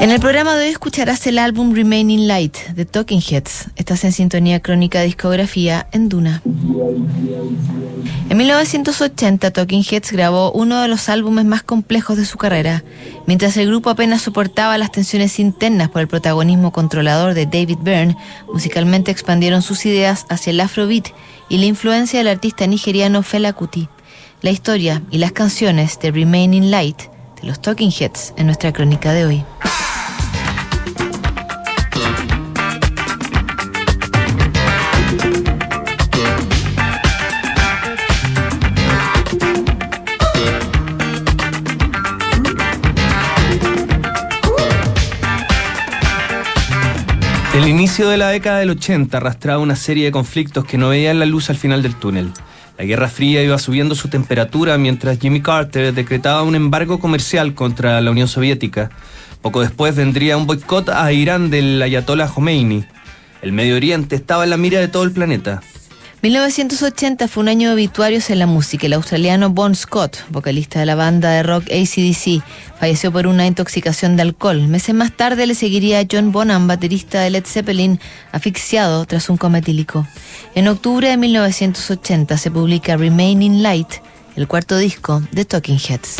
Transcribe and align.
En 0.00 0.12
el 0.12 0.20
programa 0.20 0.54
de 0.54 0.66
hoy 0.66 0.70
escucharás 0.70 1.26
el 1.26 1.40
álbum 1.40 1.74
Remaining 1.74 2.28
Light 2.28 2.56
de 2.68 2.84
Talking 2.84 3.20
Heads. 3.20 3.70
Estás 3.74 4.04
en 4.04 4.12
sintonía 4.12 4.60
crónica 4.60 5.02
discografía 5.02 5.88
en 5.90 6.08
Duna. 6.08 6.40
En 8.30 8.36
1980, 8.36 9.50
Talking 9.50 9.82
Heads 9.82 10.12
grabó 10.12 10.52
uno 10.52 10.80
de 10.82 10.86
los 10.86 11.08
álbumes 11.08 11.46
más 11.46 11.64
complejos 11.64 12.16
de 12.16 12.26
su 12.26 12.38
carrera, 12.38 12.84
mientras 13.26 13.56
el 13.56 13.66
grupo 13.66 13.90
apenas 13.90 14.22
soportaba 14.22 14.78
las 14.78 14.92
tensiones 14.92 15.40
internas 15.40 15.88
por 15.88 16.00
el 16.00 16.06
protagonismo 16.06 16.70
controlador 16.70 17.34
de 17.34 17.46
David 17.46 17.78
Byrne, 17.80 18.16
musicalmente 18.52 19.10
expandieron 19.10 19.62
sus 19.62 19.84
ideas 19.84 20.26
hacia 20.28 20.52
el 20.52 20.60
afrobeat 20.60 21.08
y 21.48 21.58
la 21.58 21.66
influencia 21.66 22.20
del 22.20 22.28
artista 22.28 22.68
nigeriano 22.68 23.24
Fela 23.24 23.52
Kuti. 23.52 23.88
La 24.42 24.50
historia 24.50 25.02
y 25.10 25.18
las 25.18 25.32
canciones 25.32 25.98
de 25.98 26.12
Remaining 26.12 26.70
Light 26.70 26.98
de 27.40 27.48
los 27.48 27.60
Talking 27.60 27.90
Heads 27.90 28.34
en 28.36 28.46
nuestra 28.46 28.72
crónica 28.72 29.12
de 29.12 29.26
hoy. 29.26 29.44
El 47.68 47.74
inicio 47.74 48.08
de 48.08 48.16
la 48.16 48.30
década 48.30 48.60
del 48.60 48.70
80 48.70 49.14
arrastraba 49.14 49.58
una 49.58 49.76
serie 49.76 50.06
de 50.06 50.10
conflictos 50.10 50.64
que 50.64 50.78
no 50.78 50.88
veían 50.88 51.18
la 51.18 51.26
luz 51.26 51.50
al 51.50 51.56
final 51.56 51.82
del 51.82 51.96
túnel. 51.96 52.32
La 52.78 52.86
Guerra 52.86 53.10
Fría 53.10 53.42
iba 53.42 53.58
subiendo 53.58 53.94
su 53.94 54.08
temperatura 54.08 54.78
mientras 54.78 55.18
Jimmy 55.18 55.42
Carter 55.42 55.92
decretaba 55.92 56.44
un 56.44 56.54
embargo 56.54 56.98
comercial 56.98 57.52
contra 57.52 58.00
la 58.00 58.10
Unión 58.10 58.26
Soviética. 58.26 58.88
Poco 59.42 59.60
después 59.60 59.94
vendría 59.94 60.38
un 60.38 60.46
boicot 60.46 60.88
a 60.88 61.12
Irán 61.12 61.50
del 61.50 61.82
Ayatollah 61.82 62.28
Khomeini. 62.28 62.86
El 63.42 63.52
Medio 63.52 63.76
Oriente 63.76 64.16
estaba 64.16 64.44
en 64.44 64.50
la 64.50 64.56
mira 64.56 64.80
de 64.80 64.88
todo 64.88 65.02
el 65.02 65.12
planeta. 65.12 65.60
1980 66.20 67.28
fue 67.28 67.44
un 67.44 67.48
año 67.48 67.68
de 67.68 67.74
obituarios 67.74 68.28
en 68.30 68.40
la 68.40 68.46
música. 68.46 68.86
El 68.86 68.94
australiano 68.94 69.50
Bon 69.50 69.76
Scott, 69.76 70.16
vocalista 70.30 70.80
de 70.80 70.86
la 70.86 70.96
banda 70.96 71.30
de 71.30 71.44
rock 71.44 71.66
ACDC, 71.70 72.42
falleció 72.80 73.12
por 73.12 73.28
una 73.28 73.46
intoxicación 73.46 74.16
de 74.16 74.22
alcohol. 74.22 74.66
Meses 74.66 74.96
más 74.96 75.16
tarde 75.16 75.46
le 75.46 75.54
seguiría 75.54 76.04
John 76.10 76.32
Bonham, 76.32 76.66
baterista 76.66 77.20
de 77.20 77.30
Led 77.30 77.44
Zeppelin, 77.46 78.00
asfixiado 78.32 79.06
tras 79.06 79.30
un 79.30 79.36
coma 79.36 79.58
etílico. 79.58 80.08
En 80.56 80.66
octubre 80.66 81.08
de 81.08 81.16
1980 81.16 82.36
se 82.36 82.50
publica 82.50 82.96
Remaining 82.96 83.62
Light, 83.62 83.88
el 84.34 84.48
cuarto 84.48 84.76
disco 84.76 85.22
de 85.30 85.44
Talking 85.44 85.78
Heads. 85.78 86.16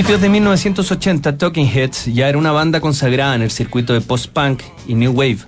Principios 0.00 0.22
de 0.22 0.30
1980, 0.30 1.36
Talking 1.36 1.66
Heads 1.66 2.06
ya 2.06 2.30
era 2.30 2.38
una 2.38 2.52
banda 2.52 2.80
consagrada 2.80 3.34
en 3.34 3.42
el 3.42 3.50
circuito 3.50 3.92
de 3.92 4.00
post-punk 4.00 4.62
y 4.88 4.94
new 4.94 5.12
wave. 5.12 5.40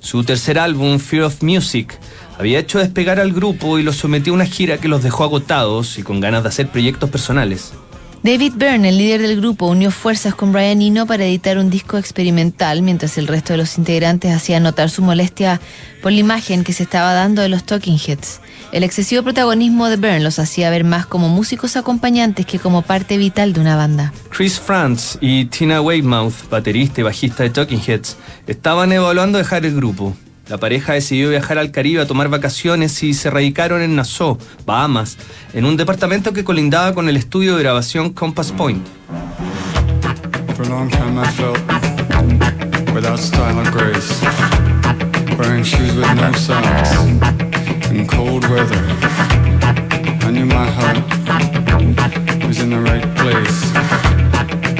Su 0.00 0.24
tercer 0.24 0.58
álbum, 0.58 0.98
Fear 0.98 1.24
of 1.24 1.42
Music, 1.42 1.98
había 2.38 2.58
hecho 2.58 2.78
despegar 2.78 3.20
al 3.20 3.34
grupo 3.34 3.78
y 3.78 3.82
los 3.82 3.96
sometió 3.96 4.32
a 4.32 4.36
una 4.36 4.46
gira 4.46 4.78
que 4.78 4.88
los 4.88 5.02
dejó 5.02 5.24
agotados 5.24 5.98
y 5.98 6.02
con 6.04 6.20
ganas 6.20 6.42
de 6.42 6.48
hacer 6.48 6.68
proyectos 6.68 7.10
personales. 7.10 7.74
David 8.20 8.54
Byrne, 8.56 8.88
el 8.88 8.98
líder 8.98 9.22
del 9.22 9.36
grupo, 9.36 9.66
unió 9.68 9.92
fuerzas 9.92 10.34
con 10.34 10.52
Brian 10.52 10.82
Eno 10.82 11.06
para 11.06 11.24
editar 11.24 11.56
un 11.56 11.70
disco 11.70 11.98
experimental, 11.98 12.82
mientras 12.82 13.16
el 13.16 13.28
resto 13.28 13.52
de 13.52 13.58
los 13.58 13.78
integrantes 13.78 14.34
hacían 14.34 14.64
notar 14.64 14.90
su 14.90 15.02
molestia 15.02 15.60
por 16.02 16.10
la 16.10 16.18
imagen 16.18 16.64
que 16.64 16.72
se 16.72 16.82
estaba 16.82 17.14
dando 17.14 17.42
de 17.42 17.48
los 17.48 17.62
Talking 17.62 17.96
Heads. 17.96 18.40
El 18.72 18.82
excesivo 18.82 19.22
protagonismo 19.22 19.88
de 19.88 19.96
Byrne 19.96 20.20
los 20.20 20.40
hacía 20.40 20.68
ver 20.68 20.82
más 20.82 21.06
como 21.06 21.28
músicos 21.28 21.76
acompañantes 21.76 22.44
que 22.44 22.58
como 22.58 22.82
parte 22.82 23.18
vital 23.18 23.52
de 23.52 23.60
una 23.60 23.76
banda. 23.76 24.12
Chris 24.30 24.58
Franz 24.58 25.16
y 25.20 25.44
Tina 25.44 25.80
Weymouth, 25.80 26.50
baterista 26.50 27.00
y 27.00 27.04
bajista 27.04 27.44
de 27.44 27.50
Talking 27.50 27.80
Heads, 27.86 28.16
estaban 28.48 28.90
evaluando 28.90 29.38
dejar 29.38 29.64
el 29.64 29.76
grupo. 29.76 30.16
La 30.48 30.56
pareja 30.56 30.94
decidió 30.94 31.28
viajar 31.28 31.58
al 31.58 31.70
Caribe 31.70 32.00
a 32.00 32.06
tomar 32.06 32.30
vacaciones 32.30 33.02
y 33.02 33.12
se 33.12 33.28
radicaron 33.28 33.82
en 33.82 33.94
Nassau, 33.96 34.38
Bahamas, 34.64 35.18
en 35.52 35.66
un 35.66 35.76
departamento 35.76 36.32
que 36.32 36.42
colindaba 36.42 36.94
con 36.94 37.08
el 37.10 37.16
estudio 37.16 37.56
de 37.56 37.62
grabación 37.62 38.14
Compass 38.14 38.52
Point. 38.52 38.86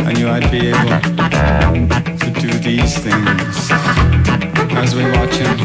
I 0.09 0.13
knew 0.13 0.29
I'd 0.29 0.51
be 0.51 0.73
able 0.73 2.18
to 2.35 2.41
do 2.41 2.59
these 2.59 2.99
things 2.99 3.71
as 4.77 4.95
we 4.95 5.03
watch 5.13 5.35
him 5.37 5.57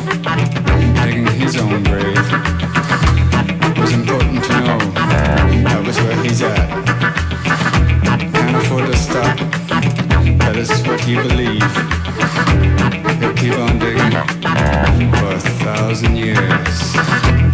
digging 1.03 1.27
his 1.27 1.57
own 1.57 1.83
grave. 1.83 2.17
It 3.69 3.77
was 3.77 3.91
important 3.91 4.43
to 4.45 4.51
know 4.61 4.77
that 5.67 5.83
was 5.85 5.97
where 5.97 6.23
he's 6.23 6.41
at. 6.41 6.69
Can't 8.33 8.55
afford 8.55 8.85
to 8.85 8.97
stop. 8.97 9.37
That 10.39 10.55
is 10.55 10.69
what 10.87 11.01
he 11.01 11.15
believed. 11.15 11.63
He'll 13.19 13.33
keep 13.33 13.57
on 13.59 13.79
digging 13.79 14.11
for 15.19 15.33
a 15.33 15.39
thousand 15.63 16.15
years. 16.15 17.52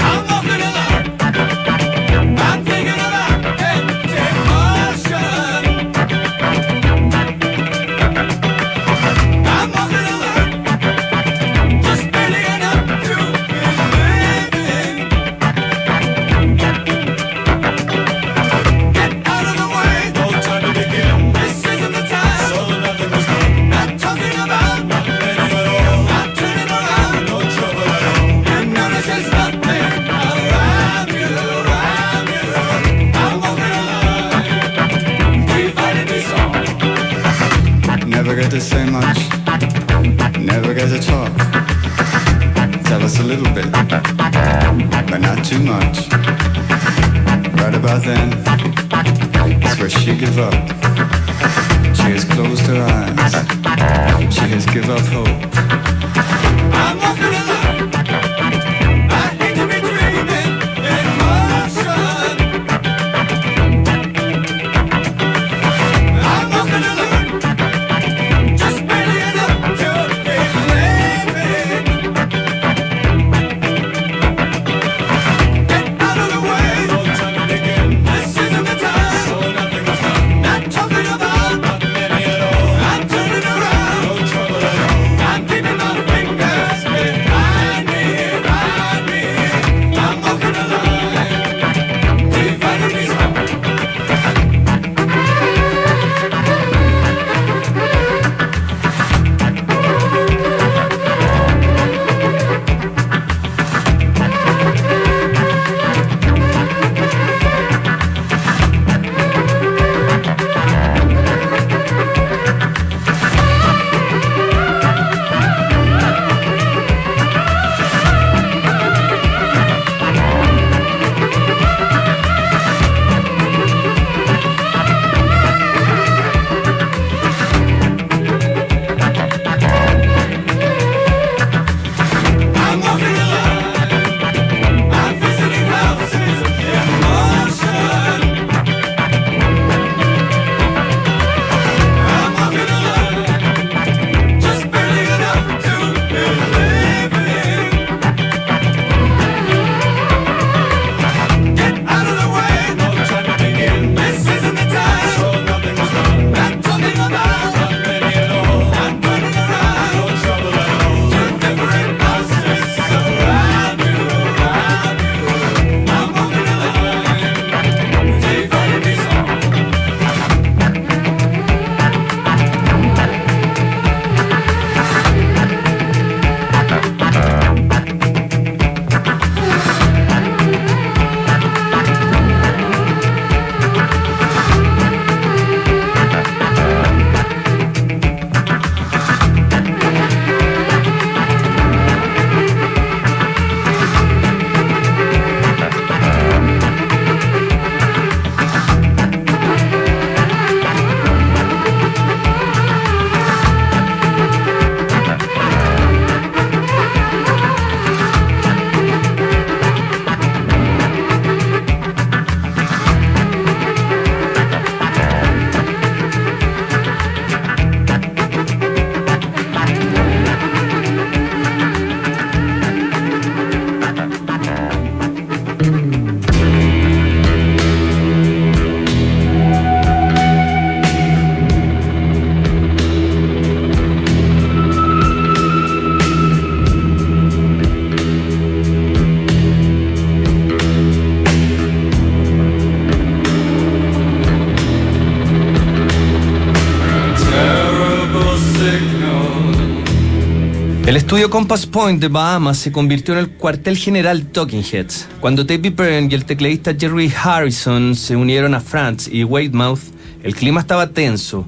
Estudio 251.19 251.37
Compass 251.37 251.65
Point 251.65 251.99
de 251.99 252.07
Bahamas 252.07 252.59
se 252.59 252.71
convirtió 252.71 253.13
en 253.13 253.19
el 253.19 253.31
cuartel 253.31 253.75
general 253.75 254.27
Talking 254.27 254.63
Heads. 254.63 255.05
Cuando 255.19 255.43
David 255.43 255.73
Byrne 255.75 256.07
y 256.09 256.15
el 256.15 256.23
tecladista 256.23 256.73
Jerry 256.73 257.11
Harrison 257.13 257.93
se 257.93 258.15
unieron 258.15 258.55
a 258.55 258.61
Franz 258.61 259.09
y 259.11 259.25
Weightmouth, 259.25 259.81
el 260.23 260.33
clima 260.33 260.61
estaba 260.61 260.87
tenso. 260.87 261.45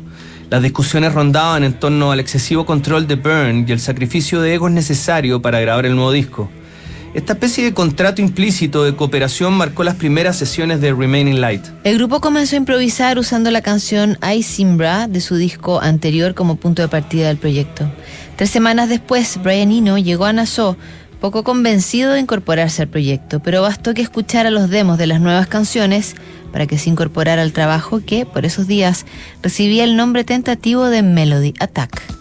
Las 0.50 0.62
discusiones 0.62 1.14
rondaban 1.14 1.64
en 1.64 1.72
torno 1.72 2.12
al 2.12 2.20
excesivo 2.20 2.66
control 2.66 3.08
de 3.08 3.16
Byrne 3.16 3.64
y 3.66 3.72
el 3.72 3.80
sacrificio 3.80 4.42
de 4.42 4.56
egos 4.56 4.72
necesario 4.72 5.42
para 5.42 5.62
grabar 5.62 5.86
el 5.86 5.96
nuevo 5.96 6.12
disco. 6.12 6.50
Esta 7.14 7.34
especie 7.34 7.66
de 7.66 7.74
contrato 7.74 8.22
implícito 8.22 8.86
de 8.86 8.96
cooperación 8.96 9.54
marcó 9.54 9.84
las 9.84 9.96
primeras 9.96 10.38
sesiones 10.38 10.80
de 10.80 10.94
Remaining 10.94 11.42
Light. 11.42 11.62
El 11.84 11.98
grupo 11.98 12.22
comenzó 12.22 12.56
a 12.56 12.60
improvisar 12.60 13.20
usando 13.20 13.52
la 13.52 13.62
canción 13.62 14.18
I 14.22 14.44
Simbra 14.44 15.10
de 15.10 15.20
su 15.20 15.36
disco 15.36 15.82
anterior 15.82 16.34
como 16.34 16.56
punto 16.56 16.82
de 16.82 16.88
partida 16.88 17.28
del 17.28 17.36
proyecto. 17.36 17.92
Tres 18.36 18.50
semanas 18.50 18.90
después, 18.90 19.40
Brian 19.44 19.72
Eno 19.72 19.98
llegó 19.98 20.26
a 20.26 20.34
Nassau, 20.34 20.76
poco 21.20 21.44
convencido 21.44 22.14
de 22.14 22.20
incorporarse 22.20 22.82
al 22.82 22.88
proyecto, 22.88 23.40
pero 23.40 23.62
bastó 23.62 23.94
que 23.94 24.02
escuchara 24.02 24.50
los 24.50 24.70
demos 24.70 24.98
de 24.98 25.08
las 25.08 25.22
nuevas 25.22 25.48
canciones 25.48 26.16
para 26.52 26.66
que 26.66 26.78
se 26.78 26.90
incorporara 26.90 27.44
al 27.44 27.54
trabajo 27.54 28.02
que, 28.04 28.26
por 28.26 28.46
esos 28.46 28.68
días, 28.68 29.06
recibía 29.44 29.84
el 29.84 29.96
nombre 29.96 30.24
tentativo 30.24 30.86
de 30.86 31.04
Melody 31.04 31.54
Attack. 31.60 32.21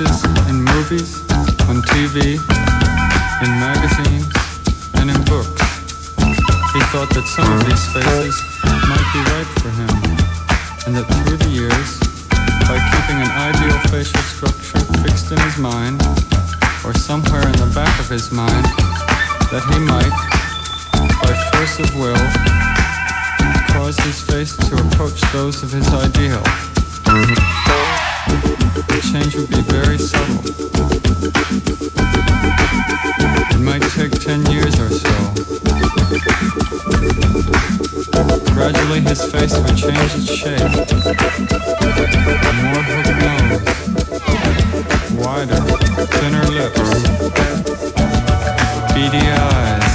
See 0.00 0.06
faces 0.06 0.48
in 0.48 0.64
movies, 0.64 1.20
on 1.68 1.82
TV, 1.92 2.40
in 3.44 3.50
magazines, 3.60 4.32
and 4.94 5.10
in 5.10 5.20
books. 5.24 5.60
He 6.72 6.80
thought 6.88 7.10
that 7.12 7.26
some 7.26 7.48
of 7.52 7.60
these 7.68 7.84
faces 7.92 8.36
might 8.88 9.08
be 9.12 9.20
right 9.34 9.50
for 9.60 9.68
him, 9.68 9.92
and 10.86 10.96
that 10.96 11.04
through 11.24 11.36
the 11.36 11.50
years, 11.50 12.00
by 12.64 12.78
keeping 12.92 13.20
an 13.20 13.30
ideal 13.30 13.78
facial 13.90 14.22
structure 14.22 14.80
fixed 15.02 15.32
in 15.32 15.38
his 15.40 15.58
mind, 15.58 16.00
or 16.84 16.94
somewhere 16.94 17.44
in 17.44 17.56
the 17.60 17.70
back 17.74 17.92
of 18.00 18.08
his 18.08 18.32
mind, 18.32 18.64
that 19.52 19.64
he 19.68 19.78
might, 19.84 20.14
by 21.20 21.32
force 21.52 21.78
of 21.78 21.90
will, 21.96 22.24
cause 23.74 23.98
his 23.98 24.20
face 24.22 24.56
to 24.56 24.76
approach 24.76 25.20
those 25.32 25.62
of 25.62 25.72
his 25.72 25.88
ideal. 25.92 26.40
The 28.26 29.00
change 29.12 29.34
would 29.36 29.48
be 29.48 29.62
very 29.62 29.98
subtle. 29.98 30.40
It 33.50 33.60
might 33.60 33.82
take 33.92 34.12
ten 34.12 34.44
years 34.50 34.78
or 34.78 34.90
so. 34.90 35.10
Gradually 38.54 39.00
his 39.00 39.24
face 39.24 39.56
would 39.58 39.76
change 39.76 40.14
its 40.14 40.30
shape. 40.32 40.60
More 42.62 42.84
hooked 42.90 43.16
nose. 43.22 43.62
Wider, 45.16 45.62
thinner 46.18 46.46
lips. 46.46 46.90
Beady 48.94 49.24
eyes. 49.30 49.89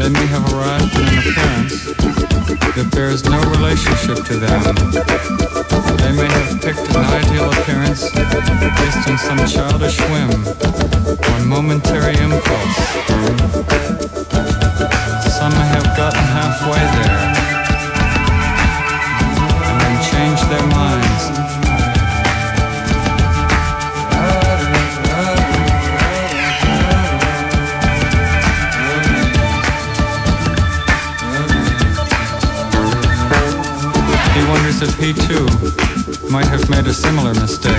They 0.00 0.08
may 0.08 0.26
have 0.26 0.44
arrived 0.54 0.94
at 0.94 1.02
an 1.02 1.18
appearance 1.18 1.84
that 2.74 2.88
bears 2.92 3.24
no 3.24 3.40
relationship 3.50 4.24
to 4.24 4.36
them. 4.38 4.62
They 5.98 6.12
may 6.12 6.26
have 6.30 6.62
picked 6.62 6.88
an 6.94 7.04
ideal 7.04 7.50
appearance 7.50 8.08
based 8.14 9.08
on 9.08 9.18
some 9.18 9.38
childish 9.46 9.98
whim 10.08 10.30
or 11.10 11.44
momentary 11.44 12.16
impulse. 12.16 12.76
Some 15.34 15.52
may 15.52 15.68
have 15.74 15.88
gotten 15.96 16.24
halfway 16.32 16.84
there 16.96 17.20
and 19.66 19.80
then 19.80 19.96
changed 20.10 20.46
their 20.48 20.66
minds. 20.68 21.59
If 34.82 34.98
he 34.98 35.12
too 35.12 35.44
might 36.30 36.46
have 36.46 36.70
made 36.70 36.86
a 36.86 36.94
similar 36.94 37.34
mistake. 37.34 37.76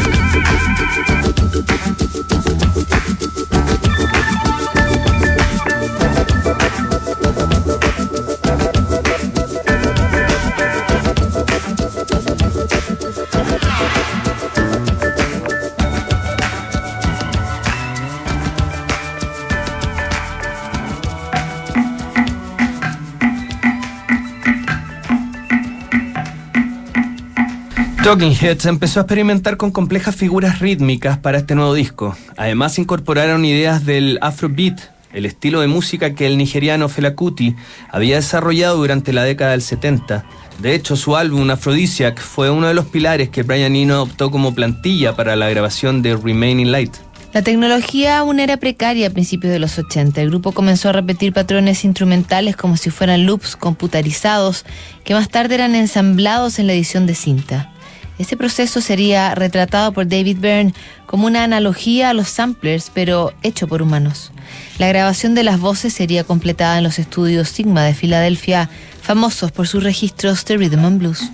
Talking 28.03 28.33
Heads 28.33 28.65
empezó 28.65 28.99
a 28.99 29.03
experimentar 29.03 29.57
con 29.57 29.69
complejas 29.69 30.15
figuras 30.15 30.57
rítmicas 30.57 31.19
para 31.19 31.37
este 31.37 31.53
nuevo 31.53 31.75
disco. 31.75 32.17
Además 32.35 32.79
incorporaron 32.79 33.45
ideas 33.45 33.85
del 33.85 34.17
Afrobeat, 34.21 34.79
el 35.13 35.27
estilo 35.27 35.61
de 35.61 35.67
música 35.67 36.15
que 36.15 36.25
el 36.25 36.35
nigeriano 36.39 36.89
Fela 36.89 37.13
Kuti 37.13 37.55
había 37.91 38.15
desarrollado 38.15 38.77
durante 38.77 39.13
la 39.13 39.23
década 39.23 39.51
del 39.51 39.61
70. 39.61 40.25
De 40.57 40.73
hecho, 40.73 40.95
su 40.95 41.15
álbum 41.15 41.51
Aphrodisiac 41.51 42.19
fue 42.19 42.49
uno 42.49 42.67
de 42.67 42.73
los 42.73 42.87
pilares 42.87 43.29
que 43.29 43.43
Brian 43.43 43.75
Eno 43.75 43.93
adoptó 43.93 44.31
como 44.31 44.55
plantilla 44.55 45.15
para 45.15 45.35
la 45.35 45.47
grabación 45.51 46.01
de 46.01 46.17
Remaining 46.17 46.71
Light. 46.71 46.95
La 47.33 47.43
tecnología 47.43 48.17
aún 48.17 48.39
era 48.39 48.57
precaria 48.57 49.07
a 49.07 49.11
principios 49.11 49.53
de 49.53 49.59
los 49.59 49.77
80. 49.77 50.19
El 50.21 50.31
grupo 50.31 50.53
comenzó 50.53 50.89
a 50.89 50.93
repetir 50.93 51.33
patrones 51.33 51.85
instrumentales 51.85 52.55
como 52.55 52.77
si 52.77 52.89
fueran 52.89 53.27
loops 53.27 53.55
computarizados 53.55 54.65
que 55.03 55.13
más 55.13 55.29
tarde 55.29 55.53
eran 55.53 55.75
ensamblados 55.75 56.57
en 56.57 56.65
la 56.65 56.73
edición 56.73 57.05
de 57.05 57.13
cinta. 57.13 57.71
Este 58.21 58.37
proceso 58.37 58.81
sería 58.81 59.33
retratado 59.33 59.93
por 59.93 60.07
David 60.07 60.37
Byrne 60.39 60.75
como 61.07 61.25
una 61.25 61.43
analogía 61.43 62.11
a 62.11 62.13
los 62.13 62.27
samplers, 62.27 62.91
pero 62.93 63.33
hecho 63.41 63.67
por 63.67 63.81
humanos. 63.81 64.31
La 64.77 64.87
grabación 64.87 65.33
de 65.33 65.41
las 65.41 65.59
voces 65.59 65.93
sería 65.93 66.23
completada 66.23 66.77
en 66.77 66.83
los 66.83 66.99
estudios 66.99 67.49
Sigma 67.49 67.83
de 67.83 67.95
Filadelfia, 67.95 68.69
famosos 69.01 69.51
por 69.51 69.67
sus 69.67 69.83
registros 69.83 70.45
de 70.45 70.55
rhythm 70.55 70.85
and 70.85 70.99
blues. 70.99 71.31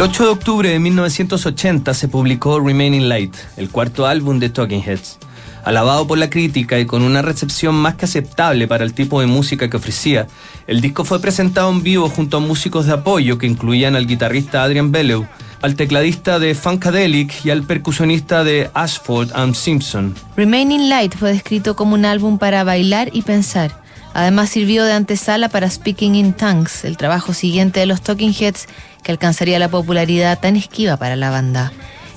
El 0.00 0.04
8 0.04 0.24
de 0.24 0.30
octubre 0.30 0.68
de 0.70 0.78
1980 0.78 1.92
se 1.92 2.08
publicó 2.08 2.58
Remaining 2.58 3.10
Light, 3.10 3.36
el 3.58 3.68
cuarto 3.68 4.06
álbum 4.06 4.38
de 4.38 4.48
Talking 4.48 4.82
Heads. 4.82 5.18
Alabado 5.62 6.06
por 6.06 6.16
la 6.16 6.30
crítica 6.30 6.78
y 6.78 6.86
con 6.86 7.02
una 7.02 7.20
recepción 7.20 7.74
más 7.74 7.96
que 7.96 8.06
aceptable 8.06 8.66
para 8.66 8.82
el 8.82 8.94
tipo 8.94 9.20
de 9.20 9.26
música 9.26 9.68
que 9.68 9.76
ofrecía, 9.76 10.26
el 10.66 10.80
disco 10.80 11.04
fue 11.04 11.20
presentado 11.20 11.68
en 11.68 11.82
vivo 11.82 12.08
junto 12.08 12.38
a 12.38 12.40
músicos 12.40 12.86
de 12.86 12.94
apoyo 12.94 13.36
que 13.36 13.46
incluían 13.46 13.94
al 13.94 14.06
guitarrista 14.06 14.62
Adrian 14.62 14.90
Bellew, 14.90 15.26
al 15.60 15.74
tecladista 15.74 16.38
de 16.38 16.54
Funkadelic 16.54 17.44
y 17.44 17.50
al 17.50 17.64
percusionista 17.64 18.42
de 18.42 18.70
Ashford 18.72 19.32
and 19.34 19.54
Simpson. 19.54 20.14
Remaining 20.34 20.88
Light 20.88 21.14
fue 21.14 21.30
descrito 21.30 21.76
como 21.76 21.92
un 21.92 22.06
álbum 22.06 22.38
para 22.38 22.64
bailar 22.64 23.10
y 23.12 23.20
pensar. 23.20 23.78
Además 24.14 24.48
sirvió 24.48 24.84
de 24.84 24.92
antesala 24.92 25.48
para 25.50 25.70
Speaking 25.70 26.14
in 26.14 26.32
Tongues, 26.32 26.84
el 26.84 26.96
trabajo 26.96 27.32
siguiente 27.32 27.80
de 27.80 27.86
los 27.86 28.00
Talking 28.00 28.34
Heads 28.34 28.66
que 29.02 29.12
alcanzaría 29.12 29.58
la 29.58 29.68
popularidad 29.68 30.38
tan 30.38 30.56
esquiva 30.56 30.96
para 30.96 31.16
la 31.16 31.30
banda. 31.30 31.72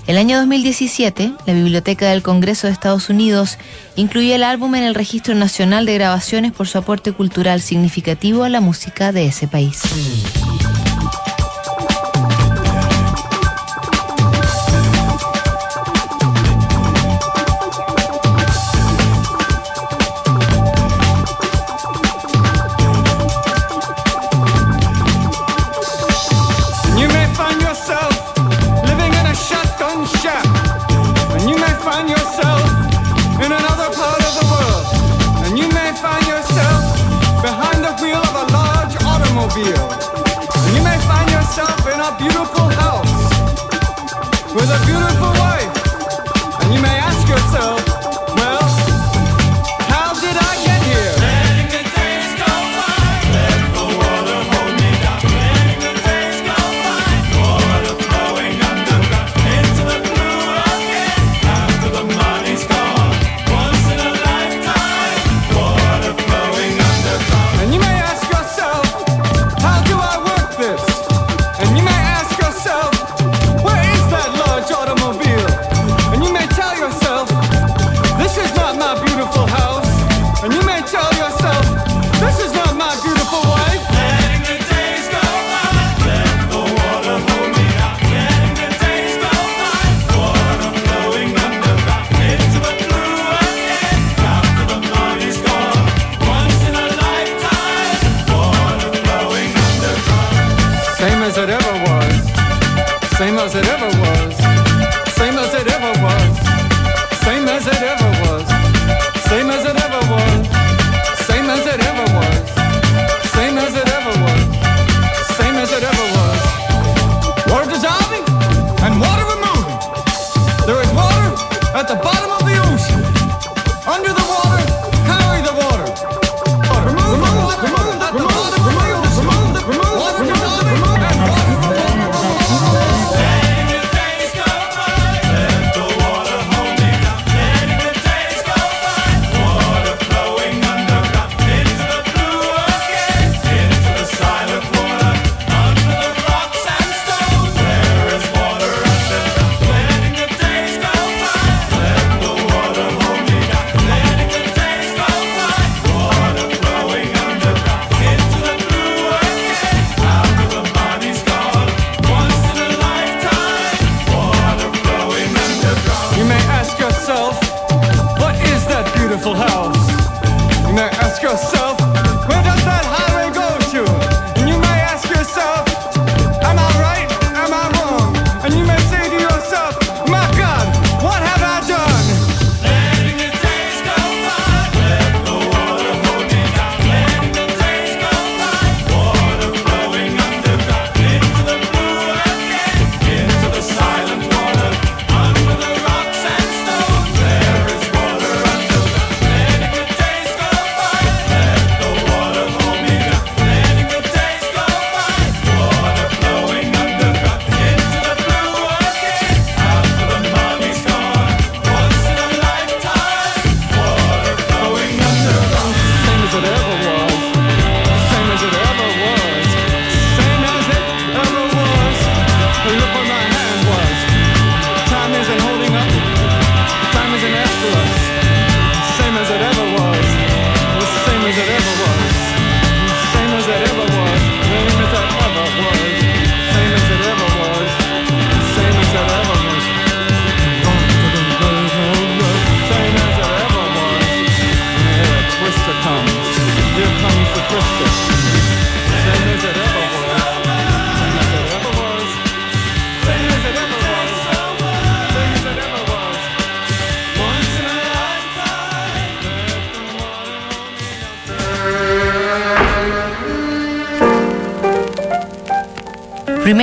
El 0.06 0.18
año 0.18 0.38
2017, 0.38 1.32
la 1.46 1.54
Biblioteca 1.54 2.10
del 2.10 2.22
Congreso 2.22 2.68
de 2.68 2.74
Estados 2.74 3.10
Unidos 3.10 3.58
incluyó 3.96 4.36
el 4.36 4.44
álbum 4.44 4.76
en 4.76 4.84
el 4.84 4.96
Registro 4.96 5.34
Nacional 5.34 5.86
de 5.86 5.94
Grabaciones 5.94 6.52
por 6.52 6.68
su 6.68 6.78
aporte 6.78 7.14
cultural 7.14 7.62
significativo 7.62 8.44
a 8.44 8.50
la 8.50 8.60
música 8.60 9.14
de 9.14 9.28
ese 9.28 9.48
país. 9.48 9.82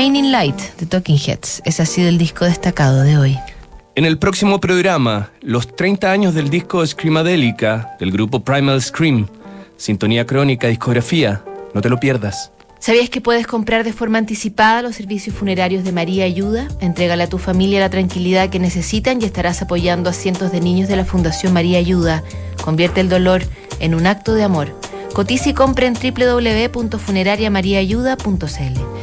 Remaining 0.01 0.33
Light 0.33 0.59
de 0.79 0.87
Talking 0.87 1.19
Heads. 1.19 1.61
Ese 1.67 1.83
ha 1.83 1.85
sido 1.85 2.09
el 2.09 2.17
disco 2.17 2.47
destacado 2.47 3.03
de 3.03 3.19
hoy. 3.19 3.39
En 3.95 4.07
el 4.07 4.19
próximo 4.19 4.59
programa, 4.59 5.31
los 5.43 5.77
30 5.77 6.11
años 6.11 6.35
del 6.35 6.49
disco 6.49 6.87
Screamadelica 6.87 7.99
del 8.01 8.11
grupo 8.11 8.41
Primal 8.41 8.81
Scream. 8.81 9.27
Sintonía 9.77 10.25
crónica, 10.25 10.69
discografía. 10.69 11.45
No 11.75 11.83
te 11.83 11.91
lo 11.91 12.01
pierdas. 12.01 12.51
¿Sabías 12.79 13.11
que 13.11 13.21
puedes 13.21 13.47
comprar 13.47 13.85
de 13.85 13.93
forma 13.93 14.17
anticipada 14.17 14.81
los 14.81 14.97
servicios 14.97 15.37
funerarios 15.37 15.85
de 15.85 15.93
María 15.93 16.25
Ayuda? 16.25 16.67
Entrégale 16.81 17.25
a 17.25 17.29
tu 17.29 17.37
familia 17.37 17.81
la 17.81 17.91
tranquilidad 17.91 18.49
que 18.49 18.59
necesitan 18.59 19.21
y 19.21 19.27
estarás 19.27 19.61
apoyando 19.61 20.09
a 20.09 20.15
cientos 20.15 20.51
de 20.51 20.63
niños 20.63 20.89
de 20.89 20.97
la 20.97 21.05
Fundación 21.05 21.53
María 21.53 21.79
Ayuda. 21.79 22.25
Convierte 22.65 23.03
el 23.03 23.11
dolor 23.11 23.43
en 23.81 23.95
un 23.95 24.07
acto 24.07 24.33
de 24.33 24.45
amor. 24.45 24.75
Cotiza 25.13 25.51
y 25.51 25.53
compra 25.53 25.89
en 25.89 25.93
www.funerariamariaayuda.cl. 25.93 28.90